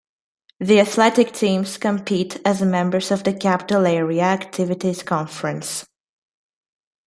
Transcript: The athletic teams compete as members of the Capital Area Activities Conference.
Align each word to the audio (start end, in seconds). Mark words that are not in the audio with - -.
The 0.59 0.79
athletic 0.79 1.31
teams 1.31 1.77
compete 1.77 2.41
as 2.43 2.63
members 2.63 3.11
of 3.11 3.23
the 3.23 3.33
Capital 3.35 3.85
Area 3.85 4.23
Activities 4.23 5.03
Conference. 5.03 5.85